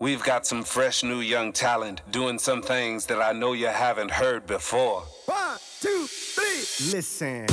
[0.00, 4.12] We've got some fresh new young talent doing some things that I know you haven't
[4.12, 5.02] heard before.
[5.26, 7.46] One, two, three, listen.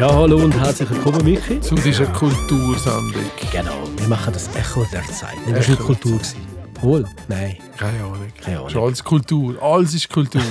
[0.00, 1.60] Ja, hallo und herzlich willkommen, Michi.
[1.60, 3.30] Zu dieser Kultursendung.
[3.52, 5.36] Genau, wir machen das Echo der Zeit.
[5.46, 6.18] Nicht, das war nicht Kultur.
[6.18, 6.49] Gewesen.
[6.82, 7.04] Wohl?
[7.28, 7.56] Nein.
[7.76, 8.32] Keine Ahnung.
[8.40, 8.68] Keine Ahnung.
[8.68, 9.62] Ist alles Kultur.
[9.62, 10.42] Alles ist Kultur.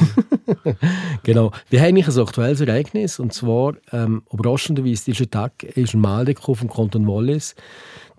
[1.24, 1.52] Genau.
[1.70, 3.20] Wir haben ein aktuelles Ereignis.
[3.20, 7.56] Und zwar, ähm, überraschenderweise, diesen Tag ist ein Mail vom Kanton Wallis.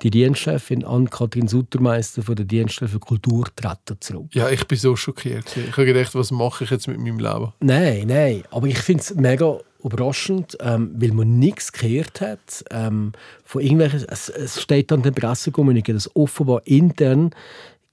[0.03, 4.27] Die Dienstchefin Ann-Kathrin Suttermeister von der Dienststelle für Kultur treten zurück.
[4.33, 5.57] ja, ich bin so schockiert.
[5.57, 7.53] Ich habe gedacht, was mache ich jetzt mit meinem Leben?
[7.61, 8.43] Nein, nein.
[8.51, 12.65] Aber ich finde es mega überraschend, ähm, weil man nichts gehört hat.
[12.71, 13.13] Ähm,
[13.45, 17.35] von irgendwelchen, es, es steht dann in der Pressekommunikation, dass offenbar intern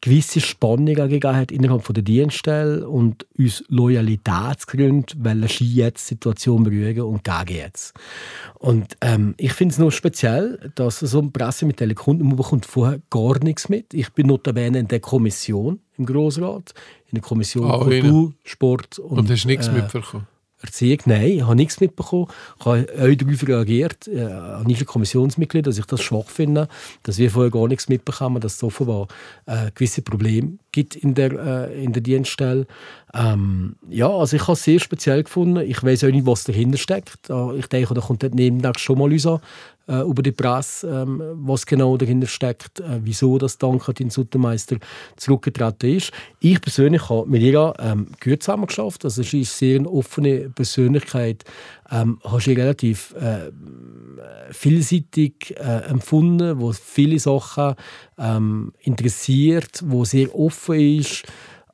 [0.01, 6.13] gewisse Spannungen gegeben hat innerhalb von der Dienststelle und uns Loyalitätsgründe wollen sie jetzt die
[6.13, 7.93] Situation beruhigen und gegen jetzt.
[8.59, 12.65] Und ähm, ich finde es nur speziell, dass so eine Pressemitteilung kommt und man bekommt
[12.65, 13.93] vorher gar nichts mit.
[13.93, 16.73] Ich bin notabene in der Kommission im Grossrat,
[17.07, 20.27] in der Kommission Ah, Kultur, Sport und, Und hast nichts äh, mitbekommen?
[20.61, 22.27] Erziehung, nein, ich habe nichts mitbekommen.
[22.59, 26.67] Ich habe euch darauf reagiert, äh, an diese Kommissionsmitglieder, dass ich das schwach finde,
[27.03, 29.07] dass wir vorher gar nichts mitbekommen, dass es offenbar
[29.45, 31.31] äh, gewisse Probleme gibt in der,
[31.69, 32.65] äh, in der Dienststelle.
[33.13, 35.57] Ähm, ja, also ich habe es sehr speziell gefunden.
[35.57, 37.29] Ich weiß auch nicht, was dahinter steckt.
[37.29, 39.39] Äh, Ich denke, da kommt demnächst schon mal uns an,
[39.87, 44.77] äh, über die Presse, ähm, was genau dahinter steckt, äh, wieso das Dankatin Suttermeister
[45.15, 46.11] zurückgetreten ist.
[46.39, 49.05] Ich persönlich habe mit ihr ähm, gut zusammengeschafft.
[49.05, 51.43] Also sie ist sehr eine offene Persönlichkeit.
[51.89, 53.51] Ähm, habe sie relativ äh,
[54.51, 57.75] vielseitig äh, empfunden, wo viele Sachen
[58.17, 61.23] ähm, interessiert, wo sehr offen ist.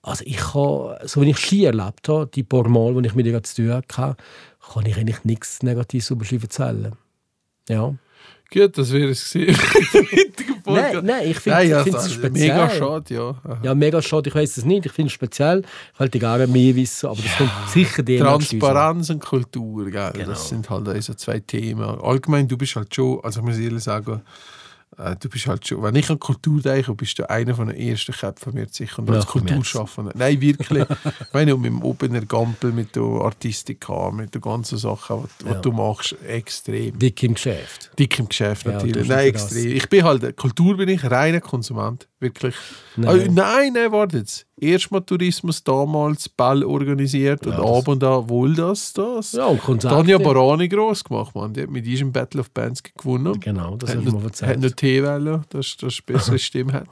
[0.03, 3.25] Also ich habe, so wie ich Ski erlebt habe, die paar Mal, die ich mit
[3.25, 4.17] ihr zu tun hatte,
[4.59, 6.93] kann ich eigentlich nichts Negatives über sie erzählen.
[7.69, 7.95] Ja.
[8.53, 9.57] Gut, das wäre es gewesen.
[10.65, 12.47] Nein, nein, ich finde ja, es das- speziell.
[12.53, 13.29] Mega schade, ja.
[13.43, 13.59] Aha.
[13.63, 14.85] Ja, mega schade, ich weiß es nicht.
[14.85, 15.63] Ich finde es speziell.
[15.93, 20.11] Ich wollte gerne mehr wissen, aber das kommt sicher dir Transparenz und Kultur, gell?
[20.13, 20.29] Genau.
[20.29, 21.83] das sind halt also zwei Themen.
[21.83, 24.21] Allgemein, du bist halt schon, also ich muss ehrlich sagen,
[24.97, 27.77] äh, du bist halt schon, wenn ich an Kultur denke, bist du einer von den
[27.77, 28.99] ersten Köpfen mir sicher.
[28.99, 29.27] Und als Ja, jetzt.
[29.31, 30.11] Kulturschaffender.
[30.15, 30.85] Nein, wirklich.
[31.05, 35.53] ich meine, mit dem Opener Gampel, mit der Artistika, mit den ganzen Sachen, was, was
[35.53, 35.59] Ja.
[35.61, 36.97] du machst, extrem.
[36.97, 37.91] Dick im Geschäft.
[37.97, 38.93] Dick im Geschäft Ja, natürlich.
[38.95, 39.71] bist nein, extrem.
[39.75, 42.07] Ich bin halt, Kultur bin ich reiner Konsument.
[42.19, 42.55] Wirklich.
[42.95, 43.17] Nein.
[43.17, 44.23] Nein, nein, nein warte
[45.05, 49.33] Tourismus damals, Ball organisiert Ja, und ab und an wohl das, das.
[49.33, 49.95] Ja, und Konzerte.
[49.95, 51.53] Tanja Barani gross gemacht, man.
[51.53, 53.39] Die hat mit diesem Battle of Bands gewonnen.
[53.39, 54.61] Genau, das hat hast du noch, mal hat erzählt.
[54.63, 56.87] noch T-Welle, dass das eine bessere Stimme hat.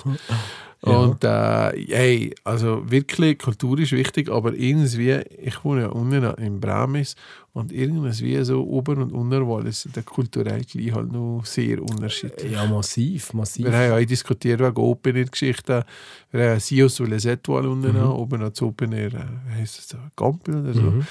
[0.83, 0.97] Ja.
[0.97, 6.59] Und äh, hey, also wirklich, Kultur ist wichtig, aber irgendwie, ich wohne ja unten in
[6.59, 7.15] Bremis
[7.53, 12.51] und irgendwie so Ober- und Unterwallis sind der kulturell gleich halt noch sehr unterschiedlich.
[12.53, 13.65] Ja, massiv, massiv.
[13.67, 15.83] Wir haben ja auch diskutiert wegen Open Air Geschichten.
[16.31, 18.09] Wir haben Sio sur les Etoiles unten, Mhm.
[18.09, 19.99] oben ans Open Air, äh, wie heisst das da?
[20.15, 20.81] Gampel oder so.
[20.81, 21.05] Mhm.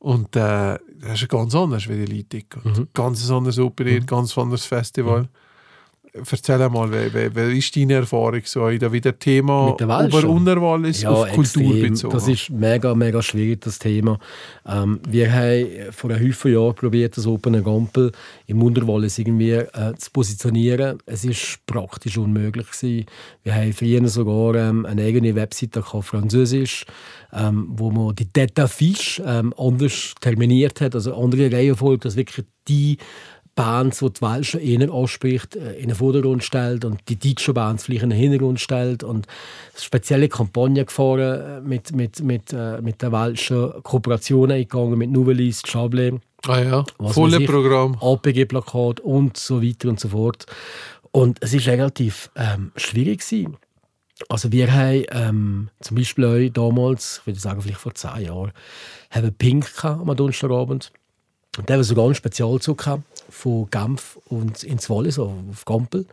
[0.00, 2.62] Und äh, das ist ganz anders, wie die Leute ticken.
[2.64, 2.88] Mhm.
[2.92, 5.28] Ganz anderes Open Air, ganz anderes Festival.
[6.14, 10.24] Erzähl mal, wer ist deine Erfahrung so in der wieder Thema Mit der Ober- und
[10.26, 12.12] Unterwallis auf Kultur bezogen?
[12.12, 14.18] Das ist mega, mega schwierig, das Thema.
[14.66, 18.12] Ähm, wir haben vor einem Haufen Jahren probiert, das Open Gampel
[18.46, 20.98] im Unterwallis irgendwie äh, zu positionieren.
[21.06, 23.06] Es ist praktisch unmöglich gewesen.
[23.42, 26.84] Wir haben früher sogar ähm, eine eigene Webseite gehabt, französisch,
[27.32, 32.44] ähm, wo man die Tête d'affiche ähm, anders terminiert hat, also andere Reihenfolge, dass wirklich
[32.68, 32.98] die
[33.54, 37.54] Bands, die die Welt schon eher anspricht, äh, in den Vordergrund stellt und die deutschen
[37.54, 39.26] Bands vielleicht in den Hintergrund stellt und
[39.76, 45.62] spezielle Kampagnen gefahren äh, mit, mit, mit, äh, mit der Welschen Kooperationen eingegangen mit Novelis,
[45.62, 47.40] Chablé, ah ja, volle.
[47.40, 47.96] Programm.
[48.00, 50.46] APG-Plakat und so weiter und so fort.
[51.10, 53.20] Und es war relativ ähm, schwierig.
[53.20, 53.58] Gewesen.
[54.28, 58.52] Also wir haben ähm, zum Beispiel damals, ich würde sagen vielleicht vor zehn Jahren,
[59.10, 60.92] haben Pink gehabt am Donnerstagabend.
[61.58, 66.06] Und der haben sogar einen Spezialzug gehabt von Genf und ins Wallis, also auf Gampel.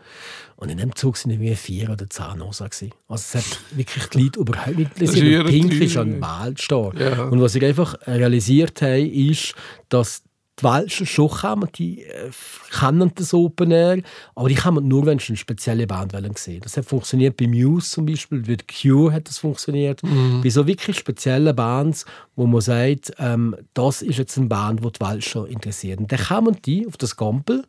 [0.57, 2.91] Und in dem Zug sind irgendwie vier oder zehn gewesen.
[3.07, 5.47] Also es hat wirklich die Leute überhaupt nicht interessiert.
[5.47, 6.93] Pink ist ein Weltstar.
[6.99, 7.23] Ja.
[7.23, 9.55] Und was ich einfach realisiert habe, ist,
[9.87, 10.23] dass
[10.59, 12.29] die Welschen schon kommen, die äh,
[12.71, 14.01] kennen das Open Air,
[14.35, 16.61] aber die kommen nur, wenn sie eine spezielle Band wollen sehen.
[16.63, 20.01] Das hat funktioniert bei Muse zum Beispiel, bei Cure hat das funktioniert.
[20.43, 24.91] Bei so wirklich speziellen Bands, wo man sagt, ähm, das ist jetzt eine Band, die
[24.91, 25.99] die Welschen interessiert.
[25.99, 27.63] Und dann kommen die auf das Gampel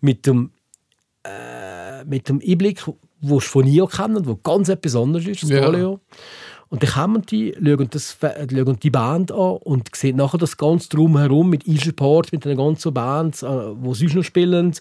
[0.00, 0.50] mit dem
[1.24, 2.84] äh, mit dem Einblick,
[3.20, 5.64] wo sie von Nio kennen, wo ganz etwas anderes ist, das Ja.
[5.64, 6.00] Polio.
[6.70, 10.88] Und dann kommen die, schauen, das, schauen die Band an und sehen nachher das ganze
[10.90, 14.72] Drumherum mit E-Support, mit den ganzen Bands, äh, die sonst noch spielen,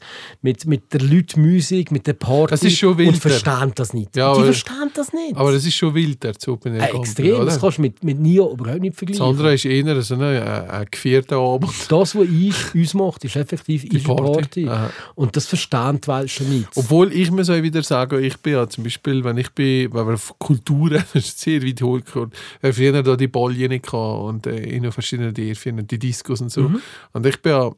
[0.42, 2.52] mit, mit der Leute-Musik, mit der Party.
[2.52, 3.12] Das ist schon wilder.
[3.14, 4.16] Und verstehen das nicht.
[4.18, 5.36] Ja, die aber- verstehen das nicht.
[5.38, 7.36] Aber das ist schon wild, der zu Open Air äh, extrem.
[7.36, 7.46] oder?
[7.46, 9.26] Das kannst du mit, mit Nio überhaupt nicht Das vergleichen.
[9.26, 11.72] andere ist eher so ein, ein, ein gevierter Abend.
[11.90, 14.66] Das, was ich uns macht, ist effektiv die Party.
[14.66, 14.92] Party.
[15.16, 16.68] Und das verstehen die Welt schon nicht.
[16.76, 20.06] Obwohl ich muss auch wieder sagen, ich bin ja zum Beispiel, wenn ich bin, wenn
[20.08, 22.32] wir auf Kulturen, das ist sehr weit hochgekommen,
[22.62, 26.64] wir früher da die gehabt und äh, in verschiedenen Dörfern, die Discos und so.
[26.70, 26.82] Mhm.
[27.14, 27.72] Und ich bin ja,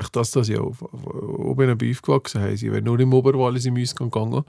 [0.00, 4.44] ich das das ja oben bei aufgewachsen, haben sie nur im Oberwallis im Ausgang gegangen.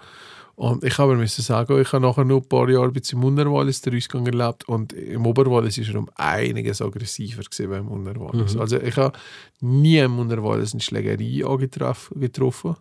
[0.55, 3.81] Und ich habe müssen sagen, ich habe nachher noch ein paar Jahre bis im Unterwallis
[3.81, 8.55] den Ausgang erlebt und im Oberwallis ist er um einiges aggressiver gewesen als im Unterwallis.
[8.57, 9.17] Also ich habe
[9.61, 11.43] nie im Unterwallis eine Schlägerei
[12.19, 12.75] getroffen.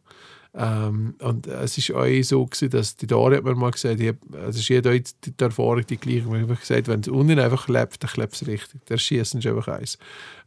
[0.53, 4.09] Ähm, und es ist auch so gewesen, dass die Dore hat mir mal gesagt, ich
[4.09, 4.17] hab,
[4.49, 6.25] es ist jeder die, die Erfahrung die gleiche.
[6.25, 8.85] Hat einfach gesagt, wenn es unten einfach lebt, dann klebt es richtig.
[8.87, 9.97] Der schießen ist einfach eins.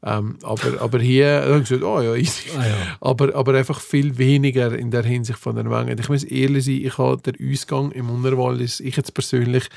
[0.04, 2.50] Ähm, aber, aber hier, dann habe ich gesagt, oh ja, easy.
[2.58, 2.76] Ah, ja.
[3.00, 5.96] Aber, aber einfach viel weniger in der Hinsicht von der Menge.
[5.98, 9.70] Ich muss ehrlich sein, ich habe den Ausgang im Unterwallis, ich jetzt persönlich,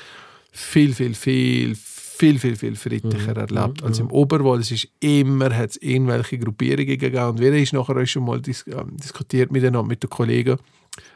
[0.51, 1.77] viel, viel, viel, viel,
[2.17, 4.71] viel, viel friedlicher erlebt als im Oberwallis.
[4.71, 8.41] Es ist immer, hat es irgendwelche Gruppierungen gegeben und wir ist nachher auch schon mal
[8.41, 10.57] dis ähm, diskutiert miteinander, mit den Kollegen.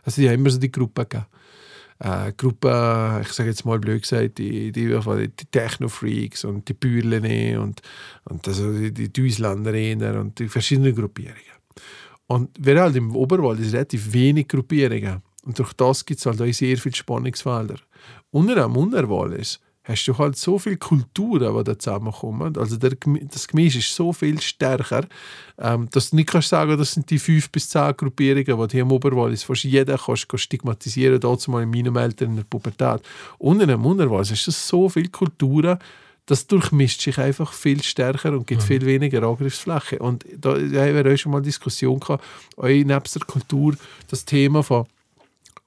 [0.03, 1.25] Also die haben immer so die Gruppe gegeben.
[1.99, 7.61] Äh, Gruppe, ich sage jetzt mal blöd gesagt, die, die, die Techno-Freaks und die Bürlene
[7.61, 7.81] und,
[8.25, 9.43] und also die, die
[10.19, 11.37] und die verschiedenen Gruppierungen.
[12.27, 15.21] Und wir halt im Oberwald ist relativ wenig Gruppierungen.
[15.43, 17.75] Und durch das gibt es halt auch sehr viele Spannungsfelder.
[18.31, 19.59] Unter am Unterwallis
[19.91, 22.57] hast du halt so viele Kulturen, die da zusammenkommen.
[22.57, 22.91] Also der,
[23.31, 25.05] das Gemisch ist so viel stärker,
[25.59, 28.67] ähm, dass du nicht kannst sagen, das sind die fünf bis zehn Gruppierungen, die du
[28.71, 32.43] hier im Oberwallis fast jeden kannst, kannst stigmatisieren dazu mal in meinem Eltern in der
[32.43, 33.01] Pubertät.
[33.37, 35.77] Unter am Unterwallis hast du so viele Kulturen,
[36.25, 39.99] das durchmischt sich einfach viel stärker und gibt viel weniger Angriffsfläche.
[39.99, 42.23] Und da, da haben wir auch schon mal Diskussion gehabt,
[42.57, 43.75] auch nebst der Kultur,
[44.07, 44.85] das Thema von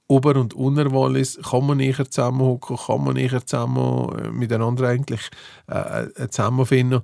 [0.07, 5.29] Ober- und Unterwallis, kann man näher zusammenhocken, kann man näher zusammen äh, miteinander eigentlich
[5.67, 7.01] äh, äh, zusammenfinden.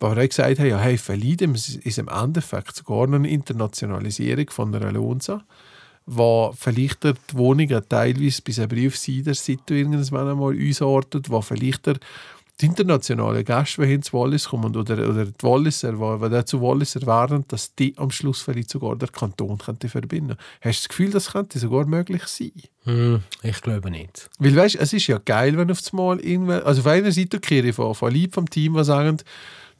[0.00, 4.82] Aber auch gesagt haben, ja, hey, vielleicht ist im Endeffekt sogar eine Internationalisierung von der
[4.82, 5.44] Alonsa,
[6.06, 11.86] wo vielleicht die Wohnungen teilweise bis eine Briefsiederseite irgendwann einmal einsortet, wo vielleicht
[12.60, 16.60] die internationalen Gäste, die hier ins Wallis kommen oder, oder die Walliser, die, die zu
[16.60, 20.88] Walliser werden, dass die am Schluss vielleicht sogar der Kanton könnte verbinden Hast du das
[20.88, 22.52] Gefühl, das könnte sogar möglich sein?
[22.84, 24.28] Hm, ich glaube nicht.
[24.38, 27.68] Weil weißt, es ist ja geil, wenn auf einmal irgendwelche, also auf einer Seite kehre
[27.68, 29.18] ich von, von Leuten vom Team, die sagen,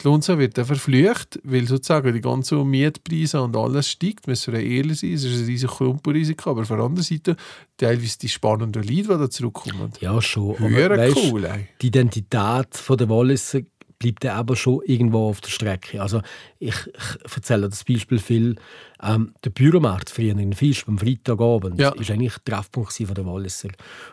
[0.00, 4.61] die Lonza wird dann verflucht, weil sozusagen die ganzen Mietpreise und alles steigt, müssen wir
[4.61, 7.37] ehrlich sein, es ist ein riesiges Klumpenrisiko, aber auf der anderen Seite
[7.76, 9.93] teilweise die spannenden Leute, die da zurückkommen.
[10.00, 10.58] Ja, schon.
[10.58, 11.49] Höher weisst, cool,
[11.81, 13.61] die Identität von der Walliser
[14.00, 16.00] bleibt dann aber schon irgendwo auf der Strecke.
[16.00, 16.23] Also
[16.58, 18.56] ich, ich erzähle das Beispiel viel.
[19.02, 21.91] Ähm, der Büromarkt früher in Fisch am Freitagabend Ja.
[21.93, 23.70] ist eigentlich der Treffpunkt von der Walliser.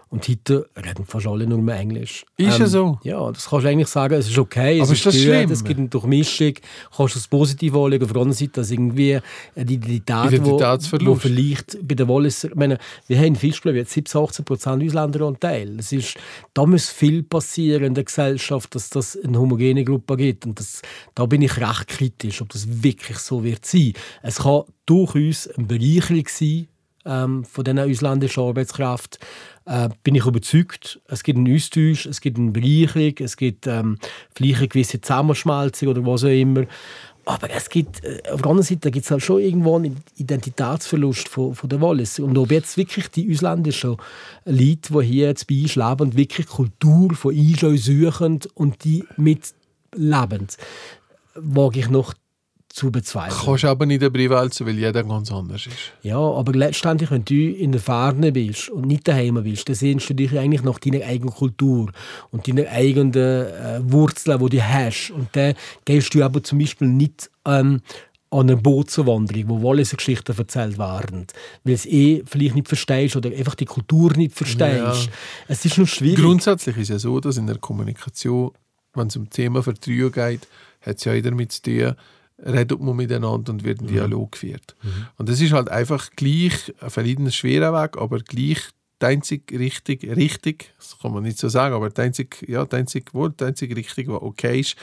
[0.09, 2.25] Und heute reden fast alle nur mehr Englisch.
[2.37, 2.97] Ähm, Ist ja so?
[3.03, 5.51] Ja, das kannst du eigentlich sagen, es ist okay, es Aber ist das gut, schlimm?
[5.51, 6.53] es gibt eine Durchmischung,
[6.95, 8.05] kannst du das positiv anlegen.
[8.05, 9.19] Auf der anderen Seite, dass irgendwie
[9.57, 14.21] die Identität, wo vielleicht bei den Walliser, ich meine, wir haben in Fischblau jetzt 17,
[14.21, 15.77] 18 Prozent Ausländeranteil.
[15.79, 16.15] Es ist,
[16.53, 20.45] da muss viel passieren in der Gesellschaft, dass das eine homogene Gruppe gibt.
[20.45, 20.81] Und das,
[21.15, 23.91] da bin ich recht kritisch, ob das wirklich so wird sein.
[24.21, 26.67] Es kann durchaus eine Bereicherung sein,
[27.05, 29.19] ähm, von diesen ausländischen Arbeitskraft
[29.65, 30.99] äh, bin ich überzeugt.
[31.07, 33.97] Es gibt einen Austausch, es gibt eine Bereicherung, es gibt ähm,
[34.35, 36.65] vielleicht eine gewisse Zusammenschmelzung oder was auch immer.
[37.25, 41.27] Aber es gibt, äh, auf der anderen Seite gibt es halt schon irgendwo einen Identitätsverlust
[41.27, 42.19] von, von der Wallis.
[42.19, 43.97] Und ob jetzt wirklich die ausländischen
[44.45, 50.47] Leute, die hier jetzt bei uns leben, wirklich Kultur von uns suchen und die mitleben,
[51.35, 52.13] wage ich noch
[52.77, 53.41] zu bezweifeln.
[53.43, 55.93] Kannst aber nicht eine Briefwelt, weil jeder ganz anders ist.
[56.03, 60.07] Ja, aber letztendlich, wenn du in der Ferne bist und nicht daheim bist, dann sehnst
[60.11, 61.91] du dich eigentlich nach deiner eigenen Kultur
[62.29, 65.09] und deiner eigenen äh, Wurzeln, die du hast.
[65.09, 65.55] Und dann
[65.85, 67.81] gehst du aber zum Beispiel nicht ähm,
[68.29, 71.25] an eine Bootswanderung, wo Walliser Geschichten erzählt werden,
[71.63, 75.05] weil es eh vielleicht nicht verstehst oder einfach die Kultur nicht verstehst.
[75.07, 75.11] Ja.
[75.47, 76.23] Es ist noch schwierig.
[76.23, 78.51] Grundsätzlich ist ja so, dass in der Kommunikation,
[78.93, 80.47] wenn es um Thema Vertrauung geht,
[80.81, 81.95] hat es ja auch damit zu tun,
[82.45, 84.75] redet man miteinander und wird ein Dialog geführt.
[85.17, 88.59] Und das ist halt einfach gleich, vielleicht ein schwerer Weg, aber gleich
[89.01, 92.75] die einzige richtig, richtig, das kann man nicht so sagen, aber die einzige, ja, die
[92.77, 94.75] einzige, wohl, die einzige richtig, was okay ist,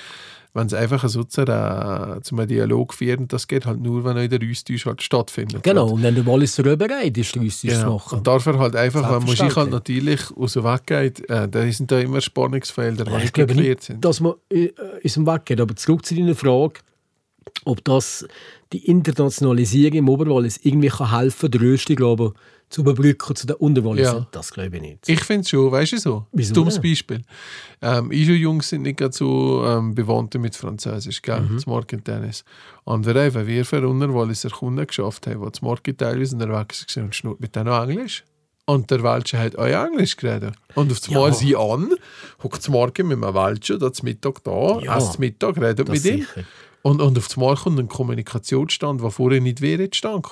[0.57, 4.29] wenn es einfach so zu, äh, zum Dialog führen, das geht halt nur, wenn auch
[4.29, 5.65] der Austausch halt stattfindet.
[5.65, 7.95] Genau, und wenn der Walliser bereit ist, Austausch zu Genau.
[7.95, 8.19] machen.
[8.19, 9.73] Und darf er halt einfach, wenn Musik halt Selbstverständlich.
[9.75, 13.83] natürlich aus dem Weg geht, äh, da sind da immer Spannungsfelder, die ich nicht geklärt
[13.83, 14.05] sind.
[14.05, 14.69] dass man äh,
[15.03, 15.61] uns im Weg geht.
[15.61, 16.75] Aber zurück zu deiner Frage,
[17.65, 18.27] ob das
[18.73, 23.47] die Internationalisierung im Oberwallis irgendwie kann helfen kann, den Rösti, glaube ich, zu überbrücken zu
[23.47, 24.17] den Unterwallisern.
[24.23, 24.29] Ja.
[24.33, 25.09] Das glaube ich nicht.
[25.09, 26.27] Ich finde es schon, weißt du so?
[26.33, 26.83] Wieso Dummes denn?
[26.83, 27.23] Beispiel.
[27.83, 31.43] Ähm, Ijo-Jungs sind nicht gerade so ähm, bewandt mit Französisch, gell?
[31.43, 31.55] Mhm.
[31.55, 32.45] Das Markentennis.
[32.85, 37.05] Und wir eben, wir für Unterwalliser Kunden geschafft haben, die das Marken teilweise unterwegs waren
[37.05, 38.25] und schnurrt mit denen auch Englisch.
[38.67, 40.55] Und der Welche hat auch Englisch geredet.
[40.75, 41.35] Und auf einmal Ja.
[41.35, 41.91] sie an,
[42.43, 44.97] hockt das Morgen mit einem Welchen, da zum Mittag da, Ja.
[44.97, 46.21] esst Mittag, redet Das mit ihm.
[46.23, 46.45] sicher.
[46.87, 50.27] Und, und auf einmal kommt ein Kommunikationsstand, der vorher nicht wäre stand.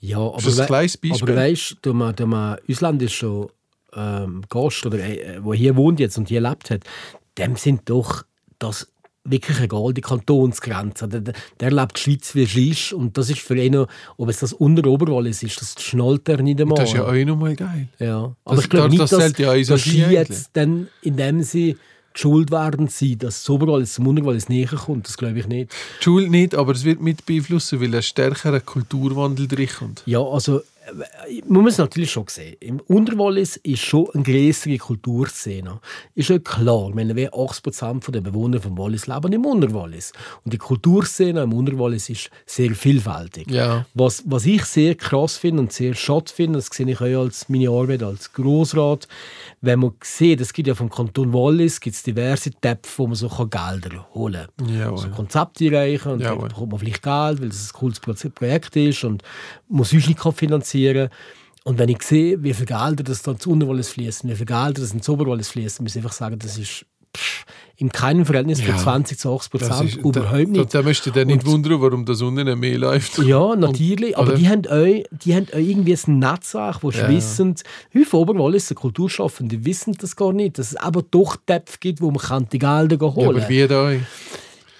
[0.00, 1.22] Ja, aber, Das ist ein kleines Beispiel.
[1.22, 3.46] aber weißt du, der, der man ausländischer
[3.94, 6.84] ähm, Gast, oder, äh, der hier wohnt jetzt und hier lebt hat,
[7.36, 8.22] dem sind doch
[8.58, 8.90] das
[9.24, 11.10] wirklich egal, die Kantonsgrenzen.
[11.10, 13.88] Der, der, der lebt die Schweiz wie sie ist und das ist für ihn, noch-
[14.16, 16.76] ob es das Unter- oder Oberwallis ist, das schnallt er nicht einmal.
[16.78, 17.88] Das ist ja auch nochmal geil.
[17.98, 19.24] Ja, aber Das- ich glaube das- nicht, das dass,
[19.58, 21.76] unser dass sie jetzt dann, indem sie
[22.18, 25.06] schuld werden, sie, dass das Oberwallis zum Unterwallis näher kommt.
[25.06, 25.72] Das glaube ich nicht.
[26.00, 30.02] Die Schule nicht, aber es wird mit beeinflussen, weil ein stärkerer Kulturwandel drinkommt.
[30.06, 30.62] Ja, also
[31.46, 35.80] man muss natürlich schon sehen, im Unterwallis ist schon eine größere Kulturszene.
[36.14, 40.12] Ist ja klar, ich meine, wer 80% der Bewohner vom Wallis leben im Unterwallis.
[40.44, 43.50] Und die Kulturszene im Unterwallis ist sehr vielfältig.
[43.50, 43.86] Ja.
[43.94, 47.48] Was, was ich sehr krass finde und sehr schade finde, das sehe ich auch als
[47.48, 49.08] meine Arbeit als Grossrat,
[49.60, 53.28] wenn man sieht, es gibt ja vom Kanton Wallis gibt's diverse Töpfe, wo man so
[53.28, 54.68] Gelder holen kann.
[54.78, 54.98] Jawohl.
[54.98, 56.40] So Konzepte einreichen und Jawohl.
[56.40, 59.22] dann bekommt man vielleicht Geld, weil es ein cooles Pro- Projekt ist und
[59.68, 60.32] man sonst nicht kann
[60.78, 61.08] finanzieren
[61.64, 64.72] Und wenn ich sehe, wie viel Gelder das dann zu Unterwallis fließen, wie viel Gelder
[64.80, 67.44] das ins Oberwallis fließen, muss ich einfach sagen, das ist pff,
[67.76, 68.76] in keinem Verhältnis von Ja.
[68.78, 70.74] 20 zu 80 Das Prozent überhaupt nicht.
[70.74, 73.18] Da, da möchte ich nicht wundern, warum das unten mehr läuft.
[73.18, 74.16] Ja, natürlich.
[74.16, 74.36] aber oder?
[74.38, 77.08] die haben, auch, die haben auch irgendwie ein Netzwerk, wo sie Ja.
[77.08, 77.54] wissen,
[77.90, 82.20] viele Oberwalliser Kulturschaffende wissen das gar nicht, dass es aber doch Töpfe gibt, wo man
[82.22, 83.48] kann die Gelder Ja, holen aber kann.
[83.48, 83.92] wie da?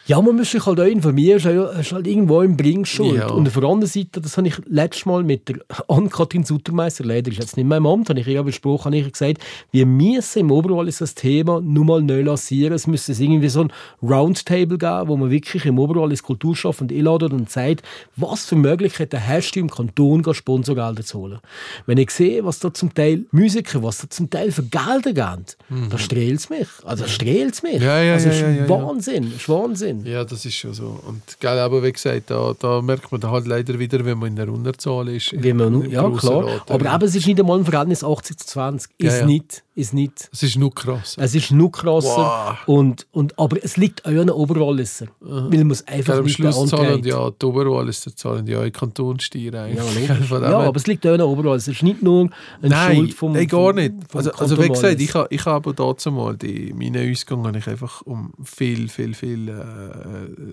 [0.09, 3.15] Ja, man muss sich halt auch informieren, es ist ja- halt irgendwo im Bringschuld.
[3.17, 3.29] Ja.
[3.29, 5.57] Und auf der anderen Seite, das habe ich letztes Mal mit der
[5.89, 9.13] Ann-Kathrin Suttermeister, leider ist jetzt nicht mehr im Amt, habe ich ihr besprochen, habe ich
[9.13, 9.39] gesagt,
[9.71, 12.73] wir müssen im Oberwallis das Thema nur mal neu lancieren.
[12.73, 13.73] Es müsste irgendwie so ein
[14.03, 17.83] Roundtable geben, wo man wirklich im Oberwallis Kulturschaffende einladet und sagt,
[18.17, 21.39] was für Möglichkeiten hast du im Kanton, Sponsorgelder zu holen.
[21.87, 25.89] Wenn ich sehe, was da zum Teil Musiker, was da zum Teil für Gelder geben,
[25.91, 26.67] da strahlt es mich.
[26.85, 27.77] Also strahlt es mich.
[27.79, 27.83] Mhm.
[27.83, 28.69] Ja, ja, also ja, es ist ja, ja, ja.
[28.69, 29.98] Wahnsinn, es ist Wahnsinn.
[30.05, 30.99] Ja, das ist schon so.
[31.07, 34.37] Und gell, aber wie gesagt, da, da merkt man halt leider wieder, wenn man in
[34.37, 35.33] der Unterzahl ist.
[35.43, 36.47] Wie man, ja, klar.
[36.47, 36.95] Rat, Aber ja.
[36.97, 38.91] eben, es ist nicht einmal ein Verhältnis 80 zu 20.
[38.99, 39.27] Ist Ja, ja.
[39.27, 39.63] nicht.
[39.75, 40.29] Ist nicht.
[40.33, 41.17] Es ist nur krass.
[41.21, 42.09] Es ist nur krasser.
[42.09, 42.57] Wow.
[42.67, 45.07] Und, und, aber es liegt auch an den Oberwalliser.
[45.21, 48.73] Weil man es Gell, einfach am nicht Schluss zahlen ja die Oberwalliser zahlen ja auch
[48.73, 50.09] Kantonssteuer Ja, eigentlich.
[50.09, 51.71] ja, her- aber es liegt auch an den Oberwalliser.
[51.71, 52.29] Es ist nicht nur
[52.61, 53.95] eine Nein, Schuld vom ey, gar vom- nicht.
[54.09, 57.69] vom Also, also wie gesagt, ich, ich habe dazu mal die, meinen Ausgang habe ich
[57.69, 59.88] einfach um viel, viel, viel äh,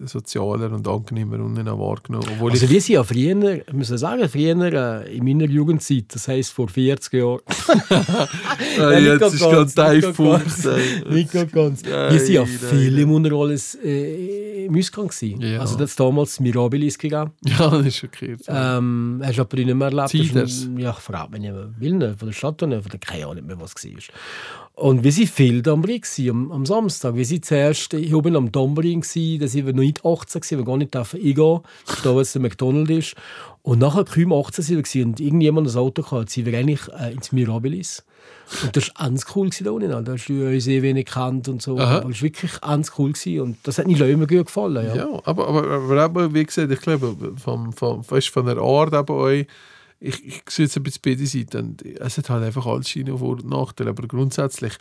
[0.06, 2.28] sozialer und angenehmer auch wahrgenommen.
[2.34, 5.46] Obwohl Also ich, wir sind ja früher, ich muss ja sagen, früher äh, in meiner
[5.46, 7.42] Jugendzeit, das heisst vor 40 Jahren.
[8.80, 10.46] äh, nicht jetzt ist ganz, ganz nicht Tiefpunkt.
[10.46, 10.66] ganz.
[11.10, 13.02] Nicht Wir sind ja nein, viel nein.
[13.02, 15.42] im Unterwallis äh, im Ausgang gewesen.
[15.42, 15.60] Ja.
[15.60, 17.32] Also das damals Mirabilis gegangen.
[17.44, 18.42] Ja, das ist schockiert.
[18.48, 20.70] Ähm, hast du aber nicht mehr erlebt?
[20.78, 23.46] Ja, vor allem, wenn ich will, nicht, von der Stadt oder von der keine Ahnung
[23.46, 24.16] mehr, was es war.
[24.76, 27.16] Und wir waren viel da am am, am Samstag.
[27.16, 29.08] Wir waren zuerst hier oben am Domberin, da
[29.48, 31.62] sind wir noch nicht 18 gewesen, wir gar nicht dürfen eingehen,
[32.04, 33.16] da wo jetzt der McDonald's ist.
[33.62, 37.14] Und nachher kaum 18 sind wir und irgendjemand das Auto gehabt, sind wir eigentlich äh,
[37.14, 38.04] ins Mirabilis.
[38.64, 39.90] Und das war ganz cool da unten.
[39.90, 41.78] Da hast du uns eh wenig gekannt und so.
[41.78, 42.00] Aha.
[42.00, 44.86] Aber es war wirklich ganz cool gewesen und das hat mir immer gut gefallen.
[44.86, 44.96] Ja.
[44.96, 49.48] Ja, aber, aber, aber wie gesagt, ich glaube, vom, weißt, von der Art eben euch,
[50.00, 51.78] ich, ich sehe jetzt ein bisschen beide Seiten.
[52.00, 53.90] Es hat halt einfach alles seine Vor- und Nachteile.
[53.92, 54.74] Aber grundsätzlich,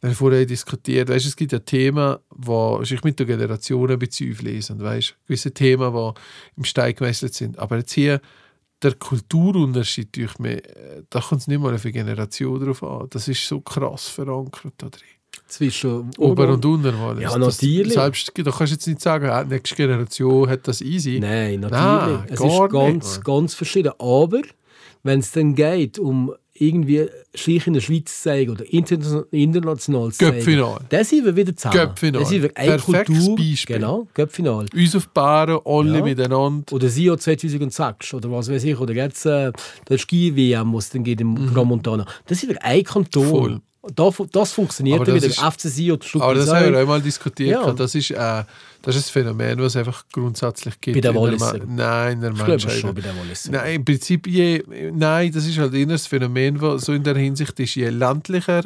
[0.00, 3.98] wir haben vorher diskutiert, weißt, es gibt ja Themen, die sich mit der Generation ein
[3.98, 4.80] bisschen auflesen.
[4.80, 6.12] Weißt, gewisse Themen, die
[6.56, 7.58] im Stein gemesselt sind.
[7.58, 8.20] Aber jetzt hier,
[8.82, 13.06] der Kulturunterschied durch mich, äh, da kommt es nicht mal auf eine Generation drauf an.
[13.10, 15.02] Das ist so krass verankert da drin.
[15.46, 17.22] Zwischen Ober- und Unterwallis.
[17.22, 17.92] Ja, Das- natürlich.
[17.94, 21.18] Selbst, da kannst du jetzt nicht sagen, die nächste Generation hat das easy.
[21.20, 21.72] Nein, natürlich.
[21.82, 23.22] Nein, es ist nicht, ganz, Mann.
[23.24, 23.92] ganz verschieden.
[23.98, 24.40] Aber
[25.02, 30.12] wenn es dann geht, um irgendwie sich in der Schweiz zu zeigen oder interna- international
[30.12, 31.74] zu zeigen, dann sind wir wieder zusammen.
[31.74, 32.20] Göppfinal.
[32.22, 33.36] Dann sind wir eine Perfektes Kultur.
[33.36, 33.76] Beispiel.
[33.76, 34.66] Genau, Göppfinal.
[34.74, 36.04] Uns auf Bären, alle Ja.
[36.04, 36.70] miteinander.
[36.74, 38.78] Oder SIO 2006 oder was weiß ich.
[38.78, 39.52] Oder jetzt äh,
[39.88, 42.04] der Ski-WM, was dann geht im Grand Montana.
[42.26, 43.24] Das sind wir ein Kanton.
[43.24, 43.30] Mhm.
[43.30, 43.60] Voll.
[43.94, 45.26] Da, das funktioniert das wieder.
[45.26, 46.30] ist- FCC oder Stuttgart.
[46.30, 47.50] Aber das haben wir auch mal diskutiert.
[47.64, 47.72] Ja.
[47.72, 48.44] Das, ist, äh,
[48.82, 50.96] das ist ein Phänomen, was es einfach grundsätzlich gibt.
[50.96, 51.58] Bei den in der Walliser.
[51.58, 52.72] Ma- Nein, in der Ich Menschheit.
[52.72, 53.50] schon bei den Walliser.
[53.52, 57.16] Nein, im Prinzip, je, nein, das ist halt eher das Phänomen, was so in der
[57.16, 58.64] Hinsicht ist, je ländlicher,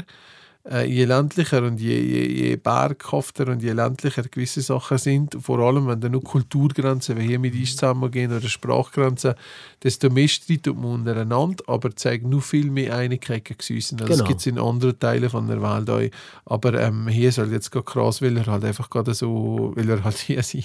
[0.70, 5.58] äh, je ländlicher und je, je, je berghafter und je ländlicher gewisse Sachen sind, vor
[5.58, 9.34] allem wenn dann nur Kulturgrenzen wie hier mit uns zusammengehen oder Sprachgrenzen,
[9.82, 13.92] desto mehr streitet man untereinander, aber zeigt nur viel mehr Einigkeit gegen uns.
[13.92, 14.24] Also Das Genau.
[14.28, 16.00] gibt es in anderen Teilen von der Welt auch.
[16.46, 20.02] Aber ähm, hier halt jetzt gerade krass, weil er halt einfach gerade so, weil er
[20.02, 20.56] halt hier ist.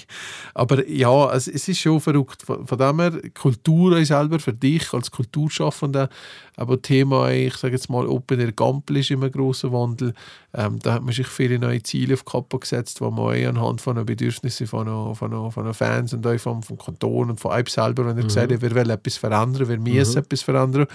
[0.54, 2.42] Aber ja, es, es ist schon verrückt.
[2.42, 6.08] Von, von dem her, Kultur selber für dich als Kulturschaffender,
[6.56, 10.14] aber Thema, ich sage jetzt mal, Open Air Gampel ist immer ein grosser Wandel.
[10.54, 13.48] Ähm, da hat man sich viele neue Ziele auf die Kappe gesetzt, wo man auch
[13.48, 16.78] anhand von den Bedürfnissen von den, von den, von den Fans und auch vom, vom
[16.78, 20.18] Kanton und von einem selber, wenn er gesagt hat, wir wollen etwas verändern, wir müssen
[20.18, 20.86] etwas verändern.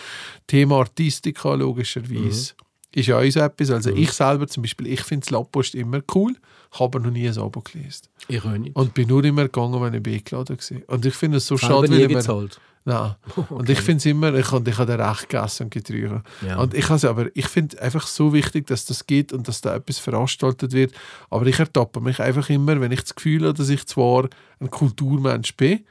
[0.47, 2.53] Thema Artistika, logischerweise.
[2.95, 3.71] Ist ja auch so etwas.
[3.71, 6.33] Also ich selber zum Beispiel, ich finde das Lapppost immer cool,
[6.71, 8.07] habe aber noch nie ein Abo gelesen.
[8.29, 8.73] Ich höre nicht.
[8.73, 10.95] Und bin nur immer gegangen, wenn ich eingeladen war.
[10.95, 12.61] Und ich finde es so schade, nie weil man, gezahlt.
[12.85, 13.15] Nein.
[13.49, 16.23] Und ich finde es immer, ich, und ich habe recht gegessen und getrunken.
[16.45, 16.57] Ja.
[16.57, 19.75] Und ich also, aber ich finde einfach so wichtig, dass das geht und dass da
[19.75, 20.93] etwas veranstaltet wird.
[21.31, 24.69] Aber ich ertappe mich einfach immer, wenn ich das Gefühl habe, dass ich zwar ein
[24.69, 25.83] Kulturmensch bin,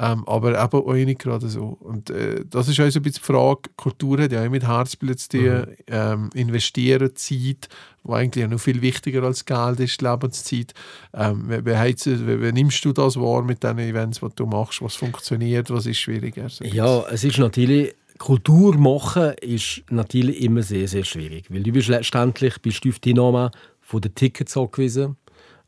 [0.00, 1.76] ähm, aber eben auch nicht gerade so.
[1.80, 4.66] Und äh, das ist auch so ein bisschen die Frage, Kultur hat ja auch mit
[4.66, 7.68] Herzblut zu tun, ähm, investieren, Zeit,
[8.04, 10.72] was eigentlich noch viel wichtiger als Geld ist, Lebenszeit.
[11.12, 14.80] Ähm, wie, wie, wie, nimmst du das wahr mit den Events, die du machst?
[14.82, 16.48] Was funktioniert, was ist schwieriger?
[16.48, 21.46] So Ja, es ist natürlich, Kultur machen ist natürlich immer sehr, sehr schwierig.
[21.50, 23.50] Weil du bist letztendlich bist du auf die Einnahme
[23.80, 25.16] von den Tickets angewiesen,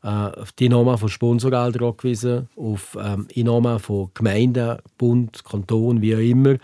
[0.09, 6.19] auf die Einnahme von Sponsorgeldern angewiesen, auf ähm, Einnahme von Gemeinden, Bund, Kanton, wie auch
[6.19, 6.57] immer.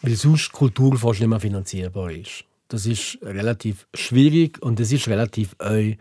[0.00, 2.44] Weil sonst Kultur fast nicht mehr finanzierbar ist.
[2.68, 5.94] Das ist relativ schwierig und es ist relativ auch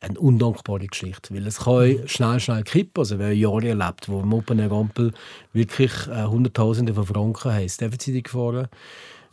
[0.00, 3.00] eine undankbare Geschichte, weil es kann schnell, schnell kippen.
[3.00, 5.12] Also wer Jahre erlebt, wo im Open Air Ampel
[5.52, 8.68] wirklich äh, Hunderttausende von Franken haben, das Defizit gefahren.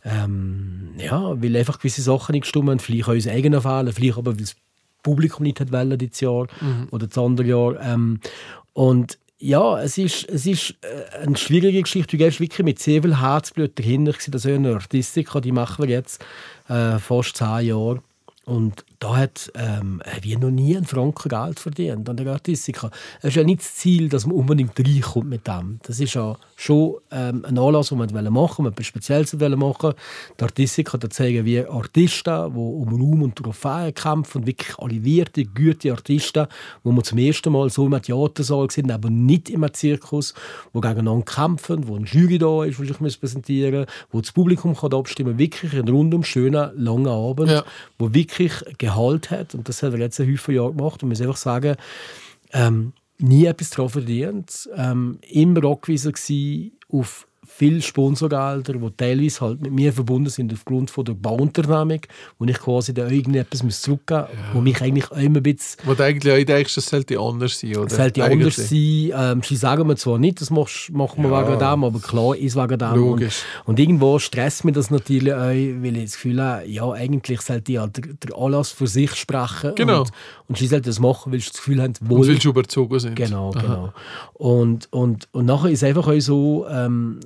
[0.04, 4.18] Ähm, ja, weil einfach gewisse Sachen nicht gestimmt haben, vielleicht auch unsere eigenen Fehler, vielleicht
[4.18, 4.56] aber weil das
[5.06, 6.48] Publikum nicht hat wollen, dieses Jahr
[6.90, 7.80] oder das andere Jahr.
[7.80, 8.18] Ähm,
[8.72, 12.16] und ja, es ist, es ist äh, eine schwierige Geschichte.
[12.16, 14.10] Du gehst wirklich mit sehr viel Herzblut dahinter.
[14.10, 16.24] Ich sehe das in der Artistik, die machen wir jetzt
[16.68, 18.02] äh, fast zehn Jahre.
[18.44, 22.90] Und da hat ähm, wir noch nie einen Franken Geld verdient an der Artistika.
[23.20, 25.80] Es ist ja nicht das Ziel, dass man unbedingt reinkommt mit dem.
[25.82, 29.92] Das ist ja schon ähm, ein Anlass, den wir machen wollen, etwas Spezielles machen
[30.38, 35.44] Die Artistika da zeigen wir Artisten, die um Ruhm und Trophäen kämpfen, und wirklich alivierte,
[35.44, 36.46] gute Artisten,
[36.82, 40.34] wo wir zum ersten Mal so im Theatersaal sind, aber nicht im Zirkus,
[40.74, 44.74] die gegeneinander kämpfen, wo eine Jury da ist, die sich präsentieren muss, wo das Publikum
[44.76, 45.38] kann abstimmen kann.
[45.38, 47.64] Wirklich ein rundum schöner, langer Abend, Ja.
[47.98, 48.52] wo wirklich
[48.86, 49.54] Gehalt hat.
[49.54, 51.02] Und das hat er jetzt ein Jahre gemacht.
[51.02, 51.76] Und man muss einfach sagen,
[52.52, 54.68] ähm, nie etwas daran verdient.
[54.74, 61.04] Ähm, immer gewesen auf viele Sponsorgelder, die teilweise halt mit mir verbunden sind aufgrund von
[61.04, 62.00] der Bauunternehmung,
[62.38, 65.80] wo ich quasi da irgendetwas muss zurückgeben muss, wo mich eigentlich auch immer ein bisschen
[65.84, 67.86] Wo du eigentlich auch denkst, das sollte anders sein, oder?
[67.86, 68.56] es sollte Eigentlich.
[68.58, 69.36] anders sein.
[69.38, 71.46] Ähm, sie sagen mir zwar nicht, das machst- machen wir Ja.
[71.48, 72.94] wegen dem, aber klar ist wegen dem.
[72.94, 73.42] Logisch.
[73.64, 77.40] Und, und irgendwo stresst mich das natürlich auch, weil ich das Gefühl habe, ja, eigentlich
[77.40, 79.72] sollte ja der, der Anlass für sich sprechen.
[79.74, 80.00] Genau.
[80.00, 80.10] Und,
[80.48, 82.28] und sie sollte das machen, weil sie das Gefühl haben, Und wohl.
[82.28, 83.16] weil sie überzogen sind.
[83.16, 83.60] Genau, Aha.
[83.60, 83.92] genau.
[84.34, 87.20] Und, und, und nachher ist es einfach auch so, ähm,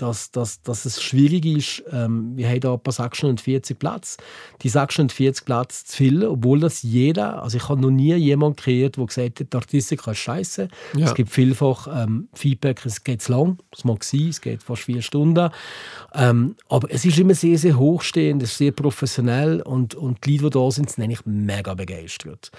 [0.00, 4.16] dass, dass, dass es schwierig ist, ähm, wir haben da ein paar 640 Plätze,
[4.62, 8.96] die 640 Plätze zu füllen, obwohl das jeder, also ich habe noch nie jemanden kreiert,
[8.96, 10.68] der gesagt hat, die Artistik ist scheiße.
[10.96, 11.06] Ja.
[11.06, 14.82] Es gibt vielfach ähm, Feedback, es geht zu lang, es mag sein, es geht fast
[14.82, 15.50] vier Stunden.
[16.14, 20.38] Ähm, aber es ist immer sehr, sehr hochstehend, es ist sehr professionell und, und die
[20.38, 22.50] Leute, die da sind, sind eigentlich mega begeistert.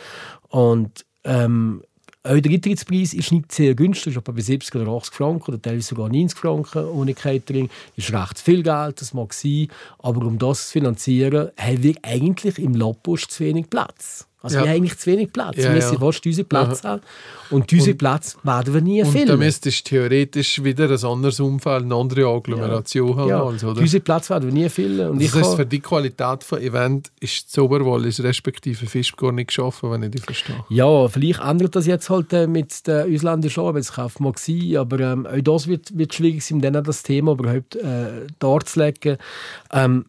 [0.50, 1.82] Und ähm,
[2.24, 5.88] auch der Eintrittspreis ist nicht sehr günstig, etwa bei 70 oder 80 Franken oder teilweise
[5.88, 7.70] sogar 90 Franken ohne Catering.
[7.96, 9.70] ist recht viel Geld, das mag sein.
[10.00, 14.28] Aber um das zu finanzieren, haben wir eigentlich im Lappus zu wenig Platz.
[14.44, 14.64] Also Ja.
[14.64, 15.58] wir haben eigentlich zu wenig Platz.
[15.58, 15.94] Ja, wir ja.
[16.00, 17.02] fast unseren Platz haben.
[17.52, 19.40] Und unseren Platz werden wir nie Und da füllen.
[19.40, 23.30] müsstest du theoretisch wieder ein anderes Umfeld, eine andere Agglomeration haben.
[23.30, 23.80] ja, als, oder?
[23.82, 25.10] unseren Platz werden wir nie füllen.
[25.12, 29.32] Und ich das heißt, für die Qualität von Event ist das Oberwallis respektive Fisch gar
[29.32, 30.64] nicht geschaffen, wenn ich dich verstehe.
[30.70, 35.28] Ja, vielleicht ändert das jetzt halt äh, mit den ausländischen Arbeitskräften mag sein, aber ähm,
[35.28, 39.18] auch das wird, wird schwierig sein, dann das Thema überhaupt äh, darzulegen.
[39.72, 40.06] Ähm,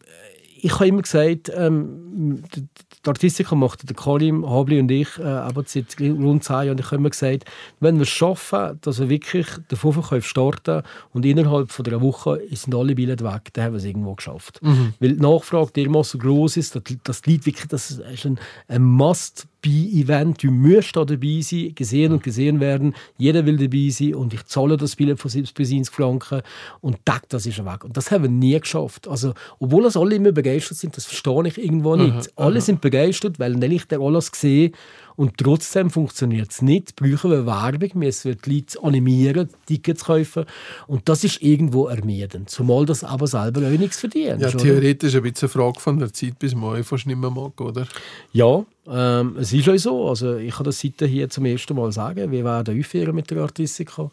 [0.63, 2.65] ich habe immer gesagt, ähm, die,
[3.05, 6.95] Artistiker machten der Karim, Habli und ich, äh, aber seit rund zehn Jahren, ich habe
[6.95, 7.43] immer gesagt,
[7.81, 12.39] wenn wir es schaffen, dass wir wirklich den Vorverkauf starten und innerhalb von einer Woche
[12.51, 14.61] sind alle Billette weg, dann haben wir es irgendwo geschafft.
[15.01, 18.83] Weil die Nachfrage dermaßen groß ist, dass, dass die Leute wirklich, das ist ein, ein
[18.83, 22.95] Must Event, du musst da dabei sein, gesehen und gesehen werden.
[23.17, 26.41] Jeder will dabei sein und ich zahle das Billett von 70 bis 90 Franken
[26.81, 27.83] und tack, das ist weg.
[27.83, 29.07] Und das haben wir nie geschafft.
[29.07, 32.31] Also, obwohl das alle immer begeistert sind, das verstehe ich irgendwo nicht.
[32.35, 34.73] alle sind begeistert, weil nämlich der alles gesehen
[35.15, 36.95] und trotzdem funktioniert es nicht.
[36.95, 40.45] Brauchen wir Werbung, müssen wir die Leute animieren, Tickets kaufen
[40.87, 42.49] und das ist irgendwo ermüdend.
[42.49, 44.41] Zumal das aber selber auch nichts verdient.
[44.41, 44.57] Ja, oder?
[44.57, 47.87] theoretisch ein bisschen eine Frage von der Zeit, bis man fast nicht mehr mag, oder?
[48.31, 50.09] Ja, ähm, es ist auch so.
[50.09, 52.31] Also ich kann das heute hier zum ersten Mal sagen.
[52.31, 54.11] Wir werden aufhören mit der Artistica.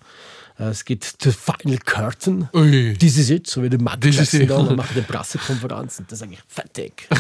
[0.59, 2.49] Äh, Es gibt den Final Curtain.
[2.55, 2.95] Ui.
[2.99, 6.19] Das ist jetzt, so wie der ist Jackson da, wir machen eine Pressekonferenz und das
[6.21, 7.09] sage ich fertig.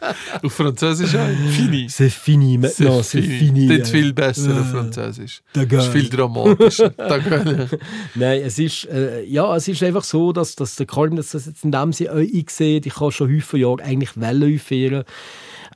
[0.42, 1.28] Auf Französisch auch?
[1.50, 1.86] Fini.
[1.88, 3.66] C'est fini maintenant, c'est fini.
[3.68, 5.42] Das ist viel besser auf Äh, Französisch.
[5.52, 6.92] Das ist viel dramatischer.
[8.14, 11.64] Nein, es ist, äh, ja, es ist einfach so, dass, dass der Karim das jetzt
[11.64, 15.04] in dem Sinne auch eingesehen Ich habe schon häufig Jahre eigentlich Welle aufhören.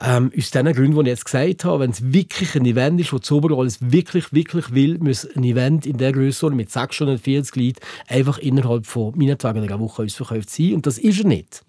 [0.01, 3.13] Ähm, aus den Gründen, die ich jetzt gesagt habe, wenn es wirklich ein Event ist,
[3.13, 7.81] wo das Oberalls wirklich, wirklich will, muss ein Event in der Größe mit 640 Leuten
[8.09, 10.75] einfach innerhalb von meinetwegen einer Woche ausverkauft sein.
[10.75, 11.63] Und das ist er nicht.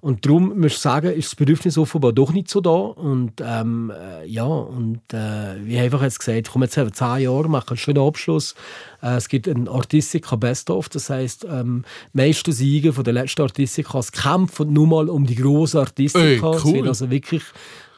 [0.00, 2.70] Und darum muss ich sagen, ist das Bedürfnis offenbar doch nicht so da.
[2.70, 7.24] Und ähm, äh, ja, und äh, wie einfach jetzt gesagt, komm, jetzt haben wir zehn
[7.24, 8.54] Jahre, machen einen schönen Abschluss.
[9.02, 13.42] Äh, es gibt ein Artistica Best-of, das heisst, ähm, die meisten Siege von der letzten
[13.42, 15.84] Artisticas kämpfen nur mal um die grossen.
[15.98, 16.74] Ey, Es cool.
[16.74, 17.35] wird also wirklich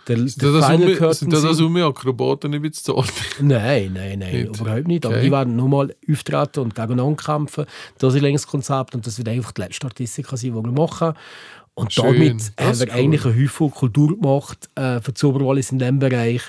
[0.08, 3.12] der, der Sind das Final Curtain sind das also um Akrobaten nicht bezahlt?
[3.40, 4.60] Nein, nein, nein, Nicht?
[4.60, 5.04] überhaupt nicht.
[5.04, 5.24] Aber Okay.
[5.26, 7.66] die werden nur mal auftreten und gegeneinander kämpfen.
[7.98, 10.72] Das ist längst das Konzept und das wird einfach die letzte Artistika sein, die wir
[10.72, 11.12] machen.
[11.78, 12.92] Und Schön, damit haben wir cool.
[12.92, 16.42] eigentlich eine Haufen Kultur gemacht äh, für die Oberwallis in diesem Bereich.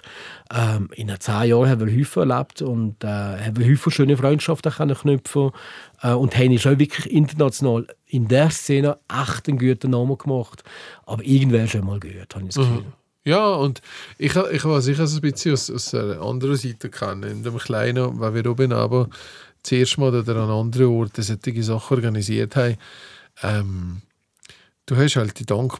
[0.51, 4.17] Ähm, in den zehn Jahren haben wir Haufen erlebt und äh, haben wir Haufen schöne
[4.17, 5.51] Freundschaften können knüpfen
[6.01, 10.63] äh, und haben auch wirklich international in der Szene echt einen guten Namen gemacht.
[11.05, 12.85] Aber irgendwer schon mal gehört, habe ich das Gefühl.
[13.23, 13.83] Ja, und
[14.17, 17.29] ich, ich weiß sicher ein bisschen aus, aus einer anderen Seite kennen.
[17.29, 19.09] In dem Kleinen, weil wir oben aber
[19.61, 22.77] zuerst mal oder an anderen Orten solche Sachen organisiert haben.
[23.43, 24.01] Ähm,
[24.89, 25.77] du hast halt die Dank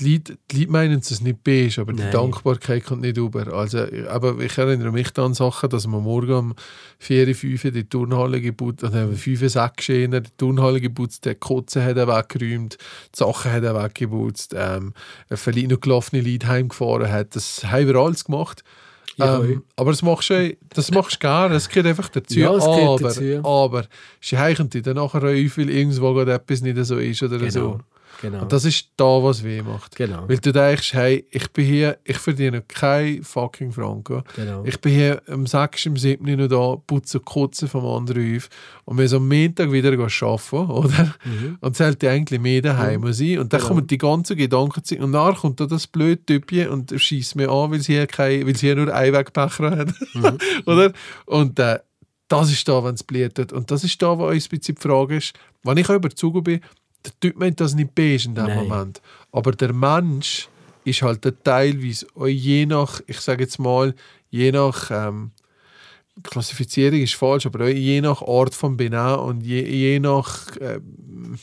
[0.00, 2.10] die Leute, die Leute meinen es nicht beige, aber die Nein.
[2.10, 3.52] Dankbarkeit kommt nicht über.
[3.52, 6.54] Also, aber ich erinnere mich an Sachen, dass man morgen um
[6.98, 11.96] 4, 5 die Turnhalle geputzt, oder 5, 6 in die Turnhalle geputzt, der Kotze hat
[11.96, 12.78] er weggeräumt,
[13.14, 14.92] die Sachen hat er weggeputzt, ähm,
[15.28, 17.36] ein verliehen noch gelaufene Leute heimgefahren hat.
[17.36, 18.64] Das haben wir alles gemacht.
[19.16, 22.38] Ja, ähm, aber das machst du, das machst du gerne, es gehört einfach dazu.
[22.38, 23.44] Ja, aber, dazu.
[23.44, 23.84] aber
[24.20, 27.50] sie heichen dich dann nachher auf, weil irgendwo gerade etwas nicht so ist oder Genau.
[27.50, 27.80] so.
[28.20, 28.42] Genau.
[28.42, 29.96] Und das ist da, was weh macht.
[29.96, 30.28] Genau.
[30.28, 34.22] Weil du denkst, hey, ich bin hier, ich verdiene kein fucking Franken.
[34.36, 34.64] Genau.
[34.64, 36.36] Ich bin hier am 6., am 7.
[36.36, 38.48] noch da, putze Kotze vom anderen auf
[38.84, 41.14] und wir so am Montag wieder arbeiten, oder?
[41.60, 43.38] Und sollte eigentlich mehr daheim sein.
[43.38, 43.62] Und dann Mhm.
[43.62, 43.68] Genau.
[43.74, 47.50] kommen die ganzen Gedanken zu- und dann kommt da das blöde Typchen und schießt mir
[47.50, 49.92] an, weil sie hier, kein, weil sie hier nur Einwegbecher hat.
[50.14, 50.38] Mhm.
[50.66, 50.92] oder?
[51.26, 51.78] Und äh,
[52.28, 53.52] das ist da, wenn es blutet.
[53.52, 55.32] Und das ist da, wo uns ein bisschen die Frage ist,
[55.64, 56.60] wenn ich auch überzogen bin,
[57.04, 58.68] der Typ meint das nicht beige in dem Nein.
[58.68, 59.02] Moment.
[59.32, 60.48] Aber der Mensch
[60.84, 63.94] ist halt teilweise auch je nach, ich sage jetzt mal,
[64.30, 65.32] je nach ähm,
[66.22, 71.38] Klassifizierung ist falsch, aber je nach Art von Benehmen und je, je nach ähm,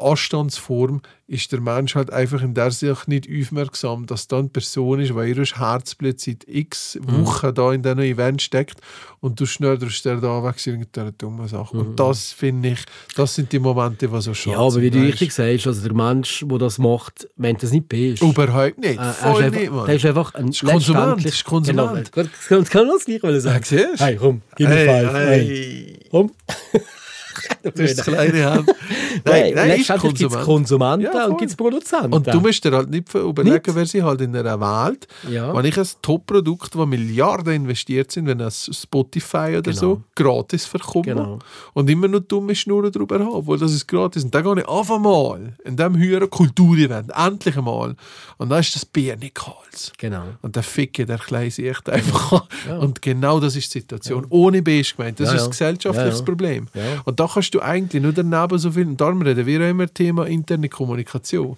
[0.00, 4.98] Anstandsform ist der Mensch halt einfach in der Sicht nicht aufmerksam, dass da eine Person
[5.00, 7.26] ist, weil ihr Herzblut seit x Mhm.
[7.26, 8.80] Wochen da in diesem Event steckt
[9.20, 11.76] und du schnörst der da weg irgendeine dumme Sache.
[11.76, 12.78] Und das finde ich,
[13.14, 14.62] das sind die Momente, die so schade Mhm.
[14.62, 17.88] Ja, aber wie du richtig sagst, also der Mensch, der das macht, meint das nicht
[17.88, 18.24] beige.
[18.24, 19.86] Überhaupt nicht, Äh, er voll ist nicht, einfach, Mann.
[19.86, 22.12] der ist einfach ein ist Konsument, ist Konsument.
[22.12, 23.64] Genau, das kann das gleich wollen sagen.
[23.70, 23.86] Ja?
[23.98, 25.12] Hey, komm, gib mir Hey, five.
[25.14, 25.98] Hey.
[26.10, 26.30] Komm.
[27.74, 28.68] Du hast das kleine Hand.
[29.24, 30.44] Nein, nein, ist letztendlich gibt es Konsument.
[30.44, 32.12] Konsumenten Ja, und gibt es Produzenten.
[32.12, 35.54] Und du musst dir halt nicht überlegen, wer sie halt in einer Welt, Ja.
[35.56, 39.74] wenn ich ein Top-Produkt, wo Milliarden investiert sind, wenn es Spotify oder Genau.
[39.76, 41.38] so, gratis verkomme Genau.
[41.74, 44.24] und immer noch dumme Schnurren drüber habe, obwohl das ist gratis.
[44.24, 47.96] Und dann gehe ich einfach mal in diesem höheren Kulturevent, endlich einmal,
[48.36, 49.92] und dann ist das Bier nicht kalt.
[49.98, 50.22] Genau.
[50.42, 52.32] Und der Ficke, der kleine sich echt einfach
[52.68, 52.78] an.
[52.78, 54.26] Und genau das ist die Situation.
[54.30, 55.18] Ohne Beige gemeint.
[55.20, 55.44] Das Ja, ist ja.
[55.46, 56.24] ein gesellschaftliches Ja, ja.
[56.24, 56.66] Problem.
[56.74, 56.82] Ja.
[57.04, 58.86] Und da kannst du eigentlich nur daneben so viel.
[58.86, 61.56] Und darum reden wir auch immer Thema interne Kommunikation.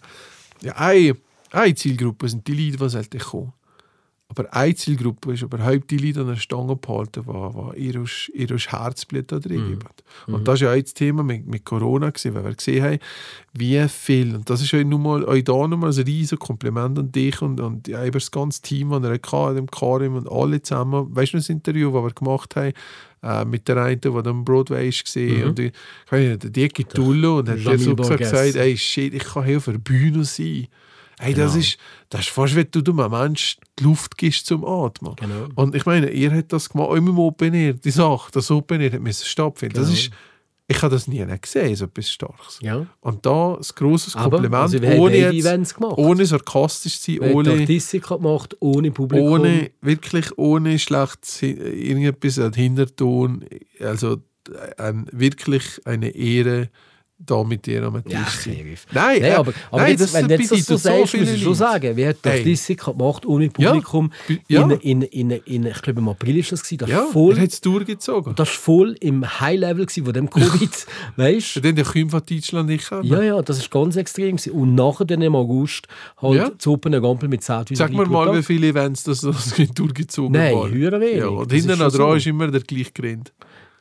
[0.62, 1.16] Ja, eine,
[1.50, 3.52] eine Zielgruppe sind die Leute, die kommen.
[4.32, 8.04] Aber eine Zielgruppe ist überhaupt die Leute an der Stange behalten, die, die ihr,
[8.48, 9.78] ihr Herzblut da drin geben.
[10.28, 12.98] Und das war ja auch das Thema mit, mit Corona, gewesen, weil wir gesehen haben,
[13.54, 17.10] wie viel, und das ist euch, nun mal, euch da nochmal ein riesiges Kompliment an
[17.10, 20.62] dich und, und ja, über das ganze Team, das er hatte, dem Karim und alle
[20.62, 21.08] zusammen.
[21.10, 22.72] Weißt du das Interview, das wir gemacht haben,
[23.24, 25.42] äh, mit der einen, die am Broadway war, Mhm.
[25.48, 25.72] und die,
[26.06, 29.44] ich weiß nicht, der Dicky Tullo, und hat der so gesagt, ey, shit, ich kann
[29.44, 30.68] hier auf der Bühne sein.
[31.22, 31.60] Hey, das, Genau.
[31.64, 31.78] ist,
[32.08, 35.14] das ist fast, wie du einem Menschen die Luft gibst zum Atmen.
[35.16, 35.48] Genau.
[35.54, 38.80] Und ich meine, ihr habt das gemacht, auch im Open Air, die Sache, das Open
[38.80, 39.74] Air hat stattfinden.
[39.74, 39.98] Das Genau.
[39.98, 40.10] ist,
[40.66, 42.58] ich habe das nie gesehen, so etwas Starkes.
[42.62, 42.86] Ja.
[43.00, 47.20] Und da ein grosses Aber, Kompliment, also wir haben ohne, jetzt, ohne sarkastisch zu Wir
[47.20, 49.28] sein, die ohne, Artistik gemacht, ohne Publikum.
[49.32, 53.44] ohne, wirklich ohne schlechtes irgendetwas an Hinterton.
[53.80, 56.70] Also äh, ein, wirklich eine Ehre,
[57.26, 58.56] da mit dir am Tisch Ja, sein.
[58.92, 61.28] Nein, Nein, äh, aber, aber nein, jetzt, das wenn du jetzt das so sagst, muss
[61.30, 62.38] ich schon sagen, wir haben die Hey.
[62.40, 64.10] Artistik gemacht ohne Publikum.
[64.48, 64.62] ja.
[64.62, 66.62] In, in, in, in, ich glaube, im April ist das.
[66.62, 68.34] Das Ja, voll, er hat es durchgezogen.
[68.34, 70.86] das ist voll im High-Level von dem Covid.
[71.16, 71.60] weißt du?
[71.60, 73.04] Den der Kühm von Deutschland nicht kennen.
[73.04, 74.36] Ja, ja, das ist ganz extrem.
[74.36, 74.52] Gewesen.
[74.52, 75.86] Und nachher dann im August
[76.20, 76.50] halt Ja.
[76.58, 80.54] zu Open Gampel mit 10'000 Sag mir mal, wie viele Events das, das durchgezogen Nein,
[80.54, 80.70] waren.
[80.72, 81.16] höher wenig.
[81.18, 83.32] Ja, und Das hinten dran ist immer der gleiche Grind.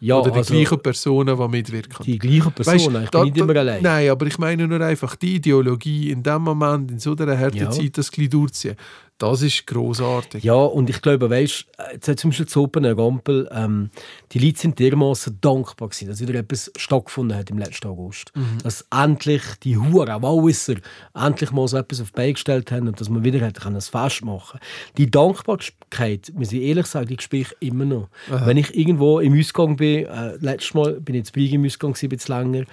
[0.02, 2.06] Ja, Oder die also, gleichen Personen, die mitwirken.
[2.06, 2.94] die gleichen Personen.
[2.94, 3.84] Weisst, ich da- bin nicht immer allein.
[3.84, 7.58] Nein, aber ich meine nur einfach die Ideologie in dem Moment, in so einer harten
[7.58, 7.70] Ja.
[7.70, 8.76] Zeit, das gleich durchziehen.
[9.20, 10.46] Das ist großartig.
[10.46, 13.90] Ja, und ich glaube, weißt jetzt hat zum Beispiel zu Open Gampel, ähm,
[14.32, 18.32] die Leute sind dermaßen dankbar gewesen, dass wieder etwas stattgefunden hat im letzten August.
[18.34, 18.60] Mhm.
[18.64, 20.76] Dass endlich die Huren, Walliser,
[21.14, 23.76] endlich mal so etwas auf die Beine gestellt haben und dass man wieder hat können,
[23.76, 24.60] ein Fest machen
[24.98, 28.08] Die Dankbarkeit, muss ich ehrlich sagen, die ich immer noch.
[28.30, 31.92] Wenn ich irgendwo im Ausgang bin, äh, letztes Mal bin ich jetzt Bieg im Ausgang,
[31.92, 32.66] gewesen, ein bisschen länger,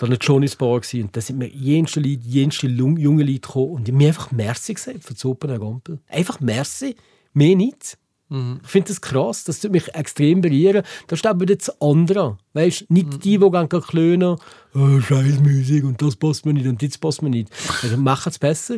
[0.00, 3.86] da war Johnny's Bar und da sind mir jenste Leute, jenste junge Leute gekommen und
[3.86, 6.00] die haben mir einfach Merci gesagt für das Open Gampel.
[6.08, 6.96] Einfach Merci,
[7.34, 7.98] mehr nicht.
[8.62, 10.84] Ich finde das krass, das tut mich extrem berühren.
[11.08, 12.38] Da steht aber das andere.
[12.52, 14.36] Weißt nicht die, die gehen klönen,
[14.74, 17.50] oh, scheiß Musik und das passt mir nicht und das passt mir nicht.
[17.82, 18.76] Also, machen es besser.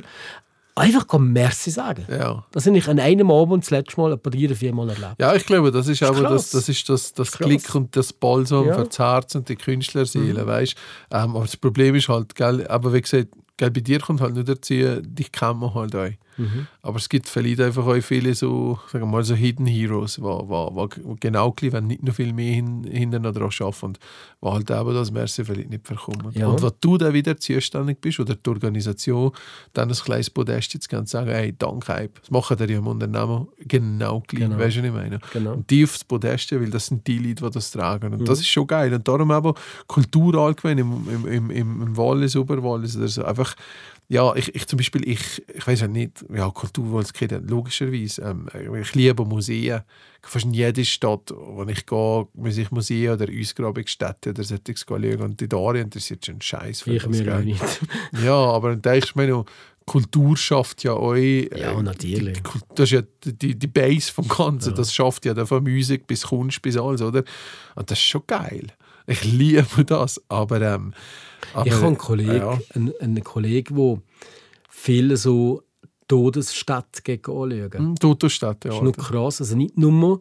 [0.74, 2.06] Einfach gehen Merci sagen.
[2.10, 2.44] Ja.
[2.52, 5.16] Das habe ich an einem Abend das letzte Mal etwa drei oder vier Mal erlebt.
[5.18, 6.50] Ja, ich glaube, das ist aber krass.
[6.50, 7.46] das, das, ist das, das krass.
[7.46, 8.72] Klick und das Balsam Ja.
[8.72, 8.78] Mhm.
[8.80, 10.74] für das Herz und die Künstlerseele, weißt
[11.10, 14.34] ähm, Aber das Problem ist halt, gell, aber wie gesagt, gell, bei dir kommt halt
[14.34, 16.08] nur dazu, dich kennt man halt auch.
[16.36, 16.66] Mhm.
[16.82, 21.16] Aber es gibt vielleicht einfach auch viele so, sagen wir mal, so Hidden Heroes, die
[21.20, 23.98] genau gleich, wenn nicht noch viel mehr hin, hinten dran arbeiten und
[24.42, 26.32] die halt eben das Merci vielleicht nicht verkommen.
[26.32, 26.48] Ja.
[26.48, 29.32] Und wenn du dann wieder zuständig bist oder die Organisation,
[29.72, 32.10] dann ein kleines Podest jetzt und sagen, hey, danke.
[32.20, 34.58] Das machen die ja im Unternehmen genau gleich, Genau.
[34.58, 35.18] weißt du, was ich meine?
[35.32, 35.52] Genau.
[35.54, 38.08] Und die aufs Podest, weil das sind die Leute, die das tragen.
[38.08, 38.20] Mhm.
[38.20, 38.92] Und das ist schon geil.
[38.92, 39.52] Und darum eben
[39.86, 43.24] Kultur allgemein im, im, im, im Wallis, Oberwallis oder so.
[43.24, 43.54] Einfach,
[44.12, 48.20] ja, ich, ich zum Beispiel, ich, ich weiß ja nicht, ja, Kultur, was geht, logischerweise.
[48.20, 48.46] Ähm,
[48.78, 49.80] ich liebe Museen.
[50.20, 55.22] Fast in jede Stadt, wo ich gehe, muss ich Museen oder Ausgrabungsstätten oder solches schauen.
[55.22, 57.44] Und die Daria interessiert schon Scheiß für Ich das, mir auch gell?
[57.46, 57.80] nicht.
[58.22, 59.46] Ja, aber dann denkst du mir noch,
[59.86, 61.48] Kultur schafft ja euch.
[61.56, 62.42] Ja, natürlich.
[62.42, 64.70] Die, das ist ja die, die, die Base vom Ganzen.
[64.70, 64.76] Ja.
[64.76, 67.24] Das schafft ja dann von Musik bis Kunst bis alles, oder?
[67.76, 68.66] Und das ist schon geil.
[69.12, 70.20] Ich liebe das.
[70.28, 70.92] Aber, ähm,
[71.54, 72.58] aber Ich habe einen Kollegen, Ja.
[72.74, 73.98] einen, einen Kollegen, der
[74.68, 75.62] viele so
[76.08, 77.72] Todesstädte gegen anschauen.
[77.72, 78.70] Hm, Toto-Stadt, ja.
[78.70, 79.40] Das ist noch krass.
[79.40, 80.20] Also nicht nur,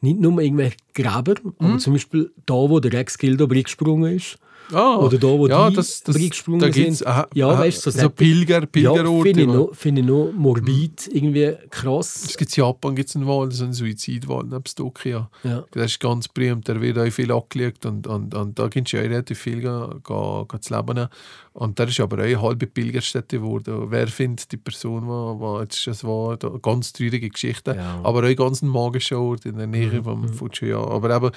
[0.00, 1.54] nicht nur irgendwelche Gräber, Mhm.
[1.58, 4.38] aber zum Beispiel da, wo der Rex Gildo reingesprungen ist.
[4.72, 7.06] Ah, Oder da, wo ja, die das, das, reingesprungen da sind.
[7.06, 9.22] aha, Ja, aha, weißt so so Pilger, Ja, Pilgerorte.
[9.24, 12.24] finde ich, noch- finde ich noch morbid, irgendwie krass.
[12.28, 15.26] es gibt in Japan gibt's einen Wald, so einen Suizidwald nebst Tokio.
[15.44, 15.64] Ja.
[15.72, 18.92] Das ist ganz berühmt, der wird auch viel angelegt und, und, und da gibt es
[18.92, 21.08] ja relativ viel ga, ga, ga zu leben.
[21.54, 23.90] Und der ist aber auch eine halbe Pilgerstätte geworden.
[23.90, 28.00] Wer findet die Person, war jetzt das war ganz traurige Geschichte, Ja.
[28.02, 30.90] aber auch ganz ein magischer Ort in der Nähe vom Fujiyama.
[30.90, 31.30] Aber eben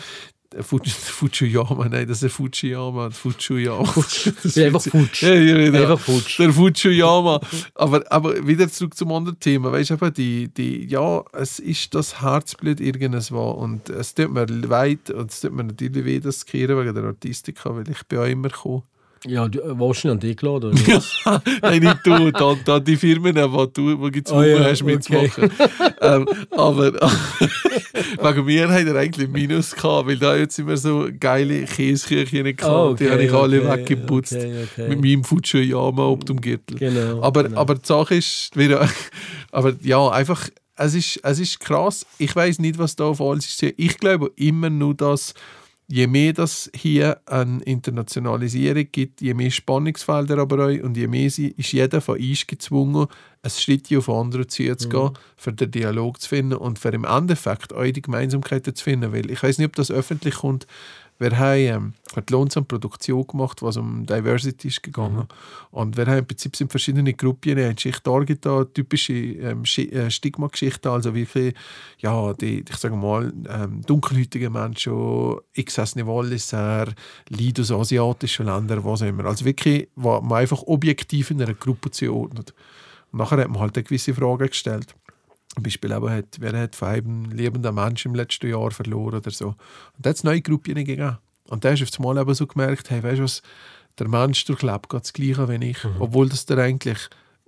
[0.61, 3.83] Fuji- Fujiyama, nein, das ist Fujiyama, Fujiyama.
[4.43, 5.21] Das einfach ist-.
[5.21, 5.81] Ja, ja, ja.
[5.81, 6.39] Einfach Futsch.
[6.39, 7.41] Der Fujiyama.
[7.73, 9.71] aber, aber wieder zurück zum anderen Thema.
[9.71, 13.31] Weißt du, die, die, ja, es ist das Herzblut irgendwas.
[13.31, 16.95] Und es tut mir leid und es tut mir natürlich weh, das zu kehren wegen
[16.95, 18.83] der Artistika, weil ich bin auch immer gekommen.
[19.27, 20.71] Ja, du äh, warst du an dich geladen?
[20.71, 20.87] Oder?
[20.97, 21.41] was?
[21.63, 25.49] Nein, nicht du, da, da die Firmen, die du gezwungen Ah, ja, hast mitzumachen.
[26.01, 26.93] ähm, aber
[28.21, 32.63] wegen mir hat er eigentlich Minus gehabt, weil da jetzt immer so geile Käseküchen gehabt.
[32.63, 34.35] Ah, die habe ich alle okay, weggeputzt.
[34.35, 34.89] okay, okay.
[34.89, 36.77] Mit meinem Fujiyama ob dem Gürtel.
[36.77, 37.59] Genau, aber, genau.
[37.59, 38.87] aber die Sache ist, wieder,
[39.51, 42.05] aber ja, einfach, es ist, es ist krass.
[42.17, 43.73] Ich weiß nicht, was da falsch ist.
[43.77, 45.33] Ich glaube immer nur, dass
[45.87, 51.29] je mehr das hier an Internationalisierung gibt, je mehr Spannungsfelder aber auch und je mehr
[51.29, 53.07] sie, ist jeder von uns gezwungen,
[53.45, 55.13] einen Schritt auf andere zu gehen, mhm.
[55.37, 59.13] für den Dialog zu finden und für im Endeffekt auch die Gemeinsamkeiten zu finden.
[59.13, 60.67] Weil ich weiß nicht, ob das öffentlich kommt,
[61.17, 65.15] wir haben ähm, hat Lohnsamme Produktion gemacht, was um Diversity ist gegangen.
[65.15, 65.27] Mhm.
[65.71, 70.89] Und wir haben im Prinzip sind verschiedene Gruppen, eine Schicht da, typische ähm, äh, Stigma-Geschichten,
[70.89, 71.53] also wirklich,
[71.99, 76.87] ja, die, ich sage mal, ähm, dunkelhäutige Menschen, XS Walliser,
[77.29, 79.25] Leute aus asiatischen Ländern, was auch immer.
[79.25, 82.53] Also wirklich, was man einfach objektiv in einer Gruppe zuordnet.
[83.15, 84.93] Und nachher hat man halt eine gewisse Frage gestellt.
[85.53, 89.31] Zum Beispiel aber hat, wer hat von einem liebenden Menschen im letzten Jahr verloren oder
[89.31, 89.47] so.
[89.47, 89.55] Und
[89.99, 91.17] da hat es neue Gruppen gegeben.
[91.47, 93.41] Und da hast du auf einmal eben so gemerkt, hey, weißt du was,
[93.97, 95.81] der Mensch durchlebt das Gleiche wie ich.
[95.81, 95.95] Mhm.
[95.99, 96.97] Obwohl das der eigentlich,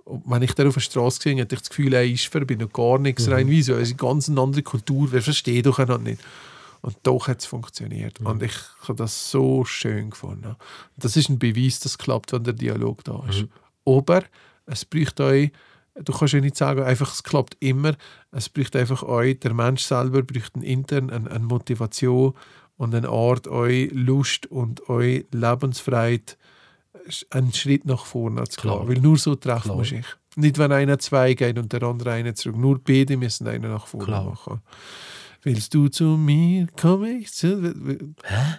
[0.06, 2.98] wenn ich da auf der Straße gesehen hatte ich das Gefühl, ich bin noch gar
[2.98, 3.32] nichts mhm.
[3.34, 3.48] rein.
[3.50, 3.74] Wieso?
[3.74, 6.22] Es ist eine ganz andere Kultur, wer versteht doch einander nicht.
[6.80, 8.22] Und doch hat es funktioniert.
[8.22, 8.26] Mhm.
[8.26, 8.54] Und ich
[8.84, 10.56] habe das so schön gefunden.
[10.96, 13.42] Das ist ein Beweis, dass es klappt, wenn der Dialog da ist.
[13.42, 13.50] Mhm.
[13.84, 14.22] Aber
[14.68, 15.50] es braucht euch
[16.04, 17.94] du kannst ja nicht sagen, einfach, es klappt immer.
[18.30, 22.34] Es braucht einfach euch, der Mensch selber braucht einen intern eine, eine Motivation
[22.76, 26.38] und eine Art, euch Lust und euch Lebensfreiheit
[27.30, 28.88] einen Schritt nach vorne zu gehen.
[28.88, 30.04] Weil nur so treffen man sich.
[30.36, 32.58] Nicht, wenn einer zwei geht und der andere einer zurück.
[32.58, 34.24] Nur beide müssen einen nach vorne Klar.
[34.24, 34.60] machen.
[35.48, 36.66] Willst du zu mir?
[36.78, 37.72] Komme ich zu.
[38.22, 38.58] Hä?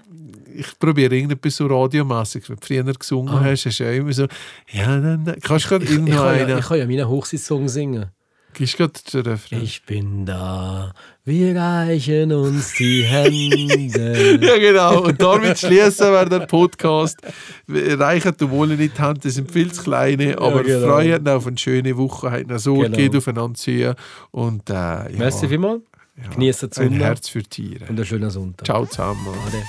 [0.55, 2.49] Ich probiere irgendetwas so radiomässig.
[2.49, 3.43] Wenn du früher gesungen ah.
[3.43, 4.25] hast, hast du ja immer so.
[4.71, 5.39] Ja, dann, dann.
[5.39, 6.49] kannst du gerade irgendwo einen.
[6.49, 8.07] Ja, ich kann ja meinen Hochsitz-Song singen.
[8.55, 9.61] Gehst du gerade den Refrain?
[9.61, 10.91] Ich bin da,
[11.25, 14.39] wir reichen uns die Hände.
[14.41, 15.03] ja, genau.
[15.03, 17.19] Und damit schließen wir den Podcast.
[17.67, 20.87] Wir reichen die Wolle nicht die Hand, die sind viel zu kleine, aber ja, genau.
[20.87, 22.97] freuen auf eine schöne Woche, haben so genau.
[22.97, 23.93] geht aufeinander ziehen.
[24.31, 25.07] Und, äh, ja.
[25.15, 25.83] Merci vielmals.
[26.23, 27.85] Ja, Genießen Ein Herz für Tiere.
[27.85, 28.65] Und einen schönen Sonntag.
[28.65, 29.27] Ciao zusammen.
[29.47, 29.63] Ade.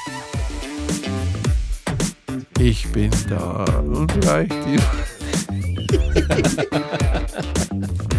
[2.59, 4.81] Ich bin da und reicht dir.